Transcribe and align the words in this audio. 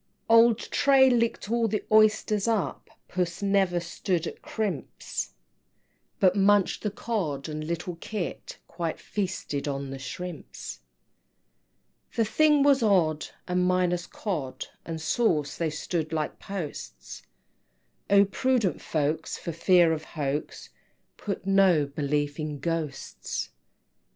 XVI. 0.01 0.31
Old 0.35 0.57
Tray 0.57 1.09
licked 1.11 1.51
all 1.51 1.67
the 1.67 1.83
oysters 1.91 2.47
up, 2.47 2.89
Puss 3.07 3.43
never 3.43 3.79
stood 3.79 4.25
at 4.25 4.41
crimps, 4.41 5.35
But 6.19 6.35
munched 6.35 6.81
the 6.81 6.89
Cod 6.89 7.47
and 7.47 7.63
little 7.63 7.97
Kit 7.97 8.57
Quite 8.67 8.99
feasted 8.99 9.67
on 9.67 9.91
the 9.91 9.99
shrimps! 9.99 10.79
XVII. 12.11 12.15
The 12.15 12.25
thing 12.25 12.63
was 12.63 12.81
odd, 12.81 13.27
and 13.47 13.63
minus 13.67 14.07
Cod 14.07 14.65
And 14.85 14.99
sauce, 14.99 15.55
they 15.57 15.69
stood 15.69 16.11
like 16.11 16.39
posts; 16.39 17.21
Oh, 18.09 18.25
prudent 18.25 18.81
folks, 18.81 19.37
for 19.37 19.51
fear 19.51 19.93
of 19.93 20.03
hoax, 20.05 20.69
Put 21.15 21.45
no 21.45 21.85
belief 21.85 22.39
in 22.39 22.57
Ghosts! 22.57 23.51